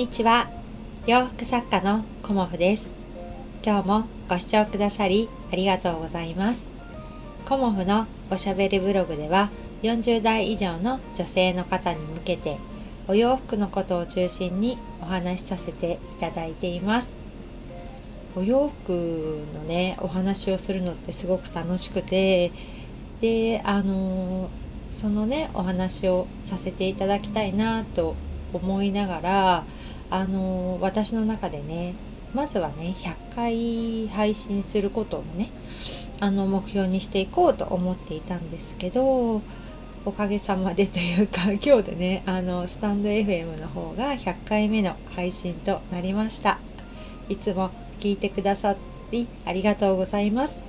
[0.00, 0.48] にちは。
[1.06, 2.90] 洋服作家のコモフです。
[3.62, 6.64] 今日もご視聴くださりありがとうございます。
[7.46, 9.50] コモフのおしゃべりブログでは
[9.82, 12.56] 40代以上の女性の方に向けて
[13.08, 17.12] お洋服のことを中心にお話しさせていただいています。
[18.34, 22.52] お洋服のねお話をするのってすごく楽しくて
[23.20, 24.48] であの
[24.90, 28.14] そのねお話をさせていただきたいなと
[28.52, 29.64] 思いながら
[30.10, 31.94] あの私の中でね
[32.34, 35.50] まずはね100回配信することをね
[36.20, 39.42] あの目標にしていこうと思っていたんですけど
[40.04, 46.58] おかげさまでというか 今日でねあのスタンド FM の方が100回目の配信となりました。
[47.28, 48.74] いつも聞いてくださ
[49.12, 50.60] りありがとうございます。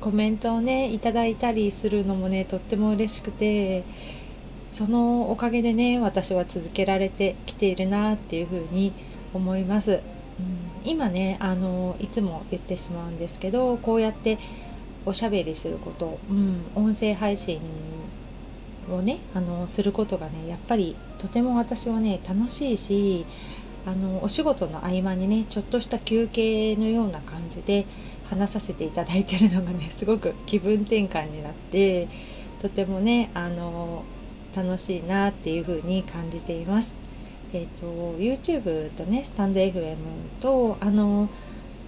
[0.00, 3.82] コメントをねいただいたりするのもねとっても嬉しくて
[4.70, 8.92] そのおかげでね私は続けられてきているなっていうふうに
[9.34, 10.00] 思います、うん、
[10.84, 14.38] 今ねあのいつも言ってしまうんですけどこうやって
[15.06, 17.60] おしゃべりすること、うん、音声配信
[18.90, 23.26] をねあのすることがねやっぱりとても私はね楽しいし
[23.86, 27.86] あのお仕事の合間にねちょっとした休憩のような感じで
[28.28, 32.08] 話させていただいてるのがねすごく気分転換になって
[32.60, 34.04] とてもねあの
[34.54, 36.94] 楽しいなっていう風に感じています。
[37.52, 37.86] えーと、
[38.18, 39.96] YouTube とねスタンド FM
[40.40, 41.28] とあの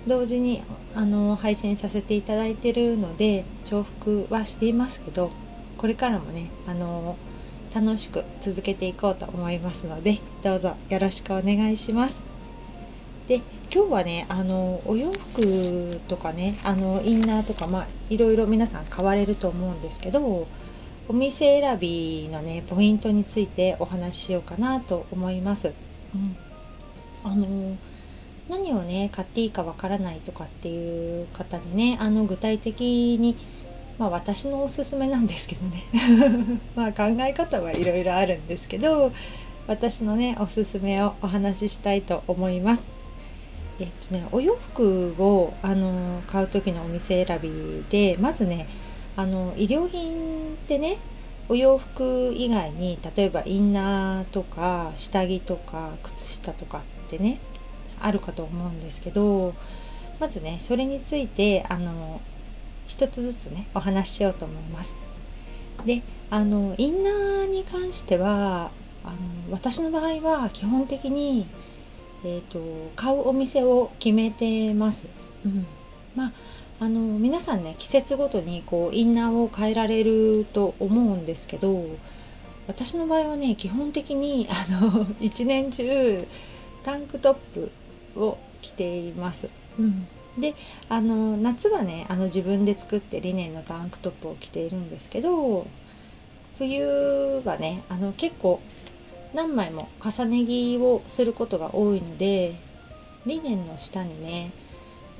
[0.06, 0.62] 同時に
[0.94, 5.30] あの配信させていただいてるので重複はしていますけど
[5.76, 7.16] これからもねあの
[7.74, 12.22] 楽しく続けていこうと思いますのでどうぞよろしくお願いします。
[13.28, 13.36] で
[13.72, 20.48] 今日はねあのお洋服とかねあのインナーとかまあいろいろ皆さん買われると思うんですけど
[21.10, 25.72] お店選びのねポイントについてお話ししようかなと思います。
[26.14, 26.36] うん、
[27.24, 27.76] あの
[28.48, 33.36] 何をね買っていいかわからないとかっていう方にねあの具体的に
[33.98, 35.82] まあ私のおすすめなんですけどね
[36.76, 39.10] まあ考え方はいろいろあるんですけど
[39.66, 42.84] 私のねおすすめをお話ししたいと思います。
[43.80, 48.68] えっとねお洋服をあの買う時のお店選びでまずね
[49.20, 50.96] あの衣料品ってね
[51.50, 57.38] お洋服以外に例えばインナーとか下着とか靴下とかってね
[58.00, 59.52] あるかと思うんですけど
[60.20, 62.22] まずねそれについてあの
[62.86, 64.96] 一つずつねお話ししようと思います。
[65.84, 66.00] で
[66.30, 68.70] あのインナーに関しては
[69.04, 69.16] あの
[69.50, 71.46] 私の場合は基本的に、
[72.24, 75.08] えーと、と買うお店を決めてます。
[75.44, 75.66] うん、
[76.16, 76.32] まあ
[76.82, 81.84] あの皆さんね季節ごとにこうインナーを変えられると思うんですけど
[82.68, 86.26] 私の場合はね基本的にあの 一年中
[86.82, 87.70] タンクトップ
[88.16, 89.50] を着ています。
[89.78, 90.08] うん、
[90.38, 90.54] で
[90.88, 95.66] あの夏はねあの自分で作ってリネンのタンクトップを着ているんですけど
[96.56, 96.82] 冬
[97.44, 98.58] はねあの結構
[99.34, 102.54] 何枚も重ね着をすることが多いので
[103.26, 104.50] リネンの下にね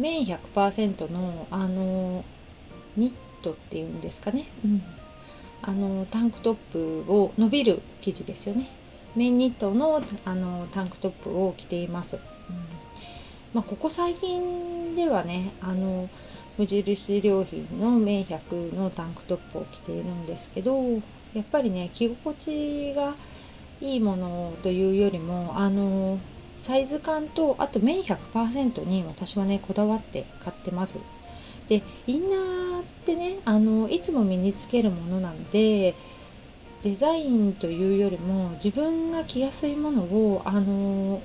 [0.00, 2.24] 綿100%のあの
[2.96, 4.82] ニットっていうんですかね、うん、
[5.62, 6.56] あのタンクトッ
[7.04, 8.68] プを伸びる生地ですよね。
[9.16, 12.20] 綿ニットのあのタンクトップを着ています、うん。
[13.52, 16.08] まあ、ここ最近ではねあの
[16.56, 20.78] 無印良品の綿100のタンクトップを着ているんですけど
[21.34, 23.14] やっぱりね着心地が
[23.80, 26.18] いいものというよりもあの
[26.60, 30.98] サイズ感とあと綿100%に私はねこだわって買ってます。
[31.68, 35.94] でインナーってねあのいつも身につけるものなので
[36.82, 41.22] デザインというよりも自分が着やすいものをあの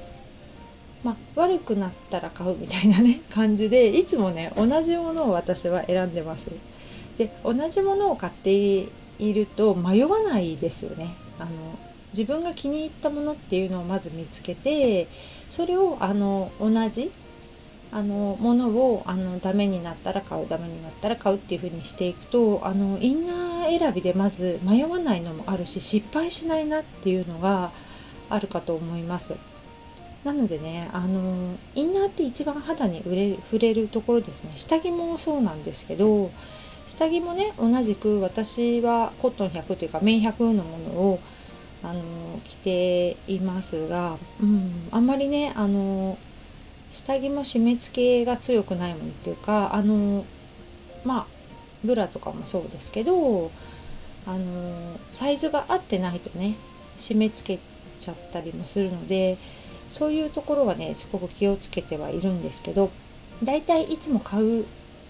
[1.04, 6.50] まあ、悪くなったら買うみたいなね 感じでいつもね同じものを私は選んでます。
[7.18, 8.90] で同じものを買ってい
[9.20, 11.14] ると迷わないですよね。
[11.38, 11.52] あの
[12.16, 15.08] 自分が気に入ったものっていうのをまず見つけて
[15.50, 17.12] それをあの同じ
[17.92, 27.72] あのものをあのダメになったら買うダメになったら買うっていう風にしていくとあのインナー選びでまず迷わないのもあるし失敗しないなっていうのが
[28.30, 29.36] あるかと思います。
[30.26, 36.32] なのでねあのインナーって一番肌に触れるところですね下着もそうなんですけど
[36.88, 41.20] 下着もね同じく私はコットン100というか綿100のものを
[41.86, 42.02] あの
[42.44, 46.18] 着ていますが、うん、あんまりねあの
[46.90, 50.26] 下着も締め付けが強くないものっていうかあの
[51.04, 51.28] まあ
[51.84, 53.52] ブラとかもそうですけど
[54.26, 56.56] あのサイズが合ってないとね
[56.98, 57.64] 締め付け
[58.00, 59.38] ちゃったりもするので
[59.90, 62.90] そういうところはねすごく気をつけてはいるんですけど
[63.44, 64.66] だいたいいつも買う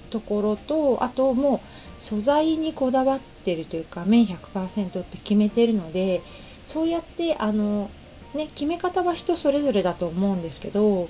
[0.09, 6.21] ところとあともう素材にこだわってるというか綿100%って決めてるので
[6.65, 7.89] そうやってあの
[8.33, 11.09] ね決め方は人それぞれだと思うんですけど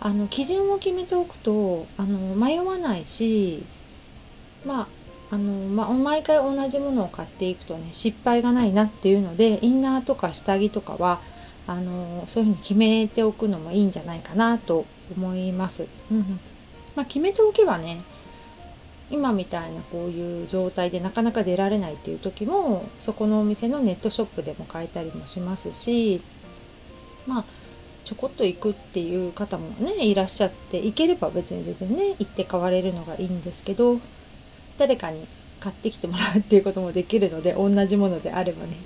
[0.00, 3.64] あの基準を決めておくとあの迷わないし
[4.64, 4.88] まあ
[5.30, 11.20] あの、まあ、毎回同じものを買っていくとね失敗がないなっていうのでインナーとか下着とかは
[11.66, 14.86] あのそういうふうに決めておくのもいいんじゃないかなと
[15.16, 15.88] 思います。
[16.10, 16.40] うん
[16.94, 18.00] まあ、決めておけばね
[19.10, 26.20] 今みたいなこういう状態でなかなか出られないっていう時もそこのお店のネットショップでも買えたりもしますし
[27.26, 27.44] まあ
[28.04, 33.98] ちょこっと行くっていう方もねいらっしゃって行ければ別に全然ね行って買われるのがいいんですけど
[34.78, 35.26] 誰かに
[35.60, 38.76] 買ってきてもらうっていうこともできるので同じものであればね。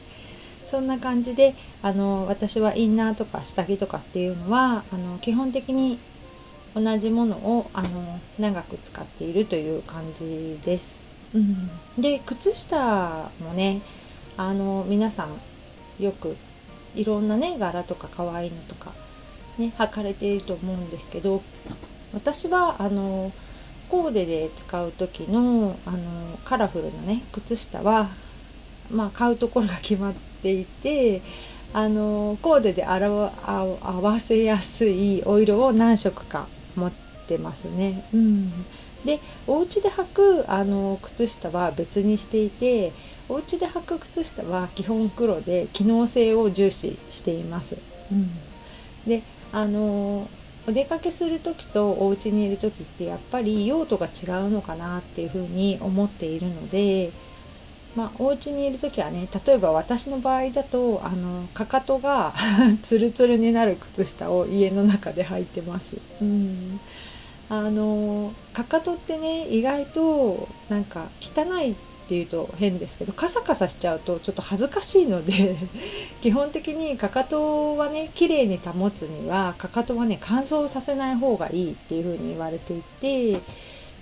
[0.65, 5.99] そんな感じであの私はインナーとか下着とかっていうのはあの基本的に
[6.75, 11.03] 同じものをあの長く使っているという感じです。
[11.35, 11.71] うん、
[12.01, 13.81] で靴下もね
[14.37, 16.37] あの皆さんよく
[16.95, 18.93] いろんなね柄とか可愛いのとか
[19.59, 21.43] ね履かれていると思うんですけど
[22.13, 23.33] 私はあの
[23.89, 28.09] コーデで使う時のあのカラフルなね靴下は、
[28.91, 31.23] まあ、買うところが決まっていて
[31.73, 36.93] あのコーデで合わせやすいお色を何色か持っ
[37.27, 38.05] てますね。
[38.13, 38.51] うん、
[39.05, 42.93] でお家で履くあの靴下は別にしていて
[43.29, 47.79] お家で履く靴下は基本黒で機能性を重視しています。
[48.11, 48.31] うん、
[49.07, 49.23] で
[49.53, 50.29] あの
[50.69, 57.11] お出かけする時とお家にいる時ってやっぱり用途が違うのかなっていうふうに思っているので、
[57.97, 62.33] まあ、お家にいる時はね例えば私の場合だとあのかかとが
[62.83, 65.97] ツルツルになる靴下を家の中で履いてます。
[66.21, 66.81] うん
[67.49, 71.75] あのかかとってね意外となんか汚いっ
[72.07, 75.33] ていうと変ですけどカサカサしちゃうとちょっと恥ずかしいので
[76.23, 83.41] 基本的にかかとはね綺麗に保つにはかかとはね乾燥させない方がいいっていうふうに言われていて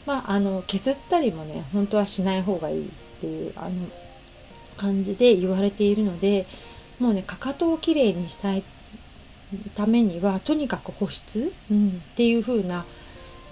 [0.04, 3.70] まああの削ったりもね本当はしない方がいいっていうあの
[4.76, 6.46] 感じで言われているので
[7.00, 8.62] もうねかかとをきれいにしたい
[9.74, 12.84] ためにはとにかく保湿、うん、っていう風な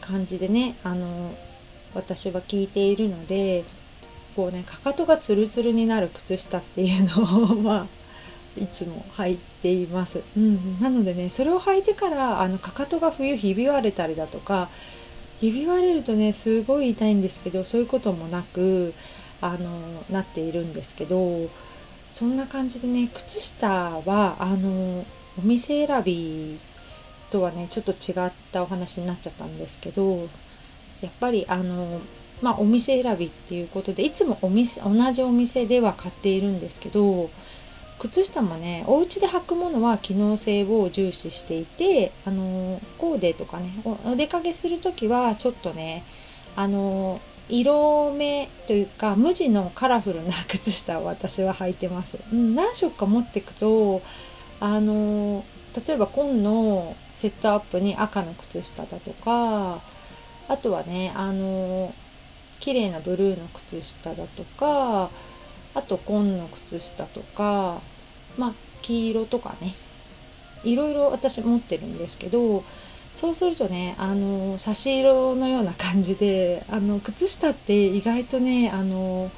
[0.00, 1.34] 感じでねあの
[1.94, 3.64] 私は聞いているので
[4.36, 7.86] こうねかかとがツルツルになる靴下っていうのを まあ
[8.60, 14.68] いつも履いています、うん、なのでねそれを履いてからあのかかとが冬ひび割れたりだとか
[15.40, 18.94] ひび割れるとねすごい痛いんですけどそういうこともなく
[19.40, 21.48] あのなっているんですけど
[22.10, 25.04] そんな感じでね靴下はあの
[25.38, 26.58] お店選び
[27.30, 30.28] とはねちょっと違ったお話になっちゃったんですけど
[31.02, 32.00] やっぱりあの
[32.42, 37.30] まあ、お店選びっていうことでいつもお店同じお店では買っているんですけど
[37.98, 43.70] 靴下もねお家で履くものは機能性を重視していてあのコーデとかね
[44.04, 46.04] お出かけする時はちょっとね
[46.56, 52.18] あの色目というか無地のカラフルな靴下を私は履いてます。
[52.32, 54.02] うん、何色か持っていくと
[54.60, 55.44] あの
[55.86, 59.80] 例えば紺のセットアップに赤の靴下だとか
[60.48, 61.92] あとはねあの
[62.60, 65.10] 綺麗なブルーの靴下だとか
[65.74, 67.80] あと紺の靴下とか
[68.38, 69.74] まあ黄色とかね
[70.64, 72.64] いろいろ私持ってるんですけど
[73.16, 79.30] そうするとねあの差し色のような感じであの靴下って意外とねあの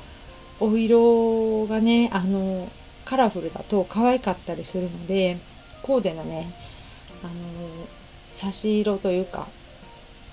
[0.59, 2.69] お色がねあの
[3.05, 5.37] カラフルだと可愛かったりするので
[5.83, 6.53] コーデのね
[7.23, 7.33] あの
[8.33, 9.47] 差し色というか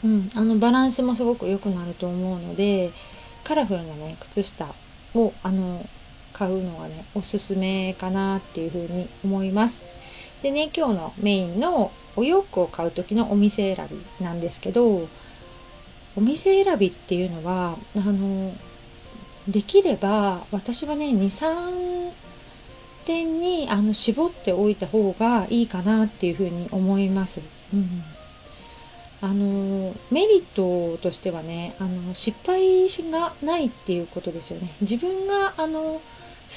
[0.04, 2.92] うん、あのバランスもすごく良くなると思うので
[3.44, 4.68] カラフルなね靴下
[5.14, 5.84] をあの
[6.34, 9.82] 買うのがねおすすめかなっていうふうに思います。
[10.44, 15.08] でね今日のメインのお洋服を買う時のお店選びなんですけど
[16.18, 18.54] お店選びっていうのはあの
[19.48, 22.12] できれば私はね23
[23.06, 27.42] 点にあの絞っておいた方がいいかなっていうふうに思います。
[27.74, 28.04] うん
[29.22, 36.02] あのメリットとしてはねあの失敗がないっていうことですよね自分があの好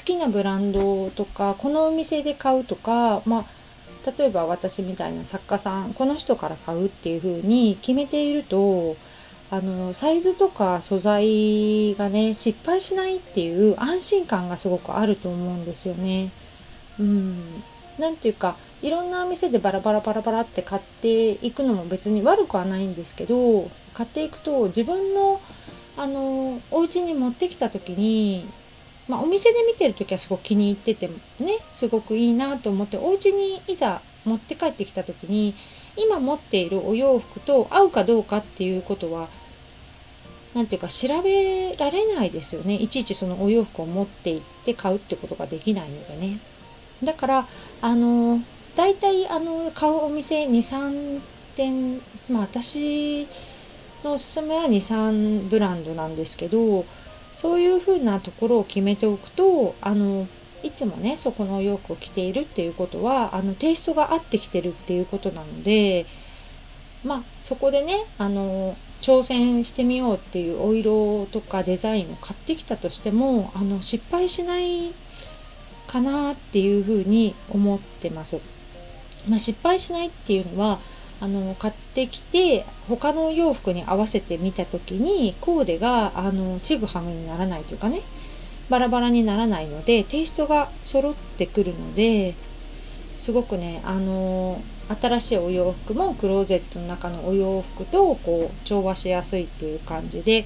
[0.05, 3.45] きなブランドとかこのお店で買うとか、まあ、
[4.17, 8.95] 例えば私みたいな作家さんこの人から買うっていう風に決めていると
[9.51, 16.29] あのサイズとか素材がね失敗しないっていう安心感がすごくあると思うんですよね。
[16.99, 17.35] うん、
[17.97, 25.41] なていうかいろんな店でバラバラバラバラって買っていくのも別に悪くはないんですけど買っていくと自分の
[25.97, 28.45] あのお家に持ってきた時に、
[29.09, 31.13] まあ、お店で見てる時はすごく気に入っててね
[31.73, 35.55] すごくいいなと思ってお家にいざ持って帰ってきた時に
[35.97, 39.27] 今持っているお洋服と合うかどうかっていうことは
[40.53, 42.73] 何ていうか調べられないですよね。
[42.75, 46.39] いちいちそのお洋服を持って行って買うってことができないのでね。
[47.03, 47.47] だから
[47.81, 48.39] あの
[48.75, 51.21] 大体あの買うお店23
[51.55, 51.97] 点
[52.29, 53.27] まあ私
[54.03, 56.85] のおすすめは23ブランドなんですけど
[57.39, 60.27] そういうふうなところを決めておくとあの
[60.61, 66.05] いつもねそこの洋服を着ているっていうことはあのテイストが合ってきてるっていうことなので
[67.05, 74.91] まあそこでねあの挑戦してみようっていうお色とかデザインを買ってきたとしてもあの失敗しない
[75.87, 78.41] かなっていうふうに思ってます。
[79.29, 80.79] まあ、失敗しないっていうのは
[81.21, 88.01] あの買ってきて他の洋服に合わせてみた時にコーデがあのちぐはぐにならないというかね
[88.69, 92.35] バラバラにならないのでテイストが揃ってくるので
[93.17, 94.61] すごくねあの
[95.01, 100.45] 新しいお洋服もクローゼットの中のお洋服とこう調和しやすいっていう感じで、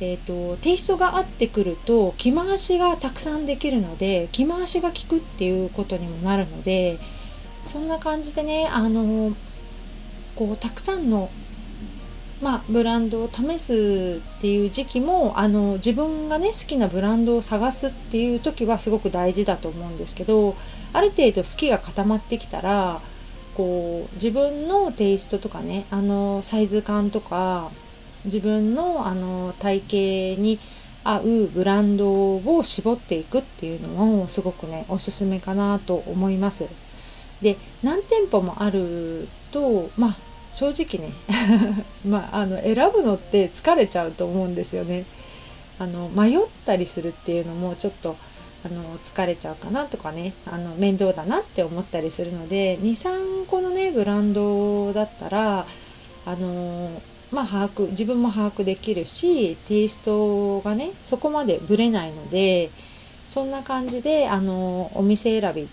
[0.00, 6.98] えーと、テイストが合ってくると着回しがたくさんできるので着回しが効くっていうことにもなるので
[7.64, 9.34] そんな感じでねあの
[10.38, 11.28] こうたくさんの
[12.40, 20.54] まあ、ブランドを試すっていう時期もあの自分がね好きなブランドを探すっていう時はすごく大事だと思うんですけど
[20.92, 23.00] ある程度好きが固まってきたら
[23.56, 27.72] こう自分のテイストとかねあのサイズ感とか
[28.24, 30.60] 自分のあの体型に
[31.02, 36.66] 合うブランドを絞っていくっていうのもすごくねおすすめかなと思います。
[37.42, 41.12] で何店舗もあるとまあ正直ね。
[42.06, 45.04] まあ、あの選ぶのって疲れちゃうと思うんですよね。
[45.78, 48.16] あの迷ったりするっていうのもちょっと
[48.64, 50.32] あの疲れちゃうかなとかね。
[50.46, 55.66] あの面倒だなって思ったりするので23個のねブランドだったら
[56.26, 56.90] あの
[57.30, 62.70] まあ把握自分も把握できるしテイストがねそこまでぶれないので
[63.28, 65.68] そんな感じであのお店選び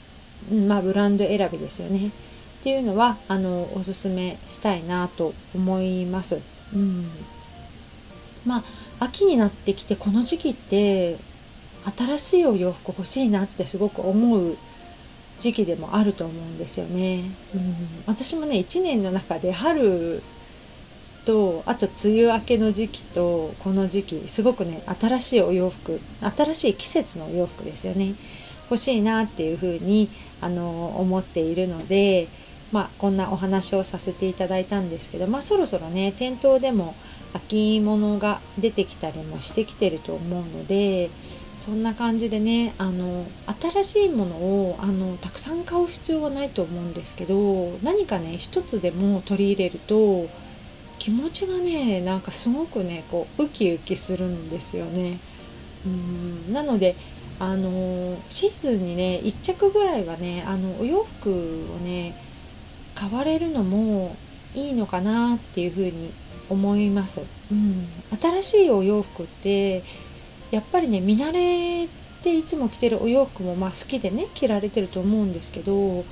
[0.68, 2.12] まあブランド選びですよね。
[2.66, 6.42] っていうのはあのおすすめしたいなと思います。
[6.74, 7.06] うん、
[8.44, 8.64] まあ
[9.02, 11.18] 秋になってきてこの時期って
[11.96, 14.58] 新しいお洋服欲しいなってすごく思う
[15.38, 17.26] 時期でもあると思うんですよね。
[17.54, 17.76] うん、
[18.08, 20.24] 私もね1年の中で春
[21.24, 26.00] とあと梅雨明けの時期とこの時期すごくね新しいお洋服
[26.36, 28.16] 新しい季節のお洋服ですよね
[28.72, 30.10] 欲しいなっていうふうに
[30.42, 32.28] あの思っているので
[32.72, 36.96] まあ、こんなお話をさせていただいたんですけど、まあ、そろそろね店頭でも
[37.34, 41.10] 秋物が出てきたりもしてきてると思うので
[41.60, 43.26] そんな感じでねあの
[43.62, 50.28] 新しいものをあのたくさん買う必要はないと思うんですけど何かね一つでも取り入れると
[51.00, 55.20] 気持ちがねなんかすごくねこうウキウキするんですよね。
[55.86, 56.96] うんなので
[57.40, 62.16] あのシーズンにね1着ぐらいはねあのお洋服をね
[62.96, 64.16] 買われるのも
[64.56, 66.12] いいのかなっていうふうに
[66.50, 67.22] 思います、
[67.52, 67.88] うん、
[68.20, 69.84] 新しいお洋服って
[70.52, 71.88] やっぱりね見慣れ
[72.24, 76.04] ていつも着てるお洋服もまあ好きでね着られてると思うんですけど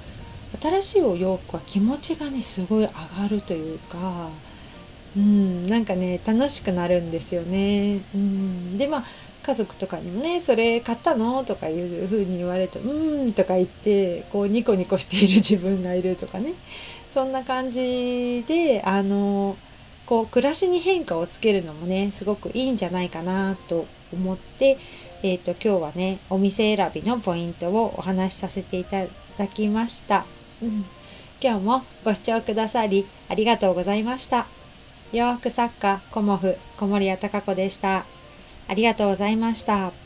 [0.62, 4.30] 新しいお洋服は気持ちがねすごい上がるというか
[5.16, 8.00] うんなんかね楽しくなるんですよね。
[8.16, 9.04] うん、でまあ
[9.44, 16.54] 家族とかにもね「それ買ったの?」とかいうふうに言われると「うん」とか言ってこうニコニコしている自分がいるとかね
[17.12, 19.56] そんな感じであの
[20.06, 24.78] こう暮らしに変化をつけるのもねすごくいいんじゃないかなと思って、
[25.24, 29.06] えーと、今日はねお店選びのポイントをお話しさせていた
[29.38, 30.26] だきました。
[30.62, 30.86] うん、
[31.42, 34.48] 今日もご視聴くださりありがとうございました。
[35.12, 38.23] 洋服作家コモフ小森屋隆子でした。
[38.67, 40.03] ありがとうございました。